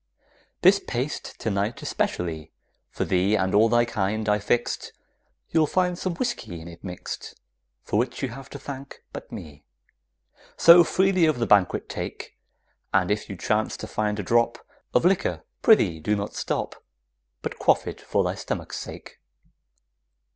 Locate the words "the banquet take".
11.37-12.35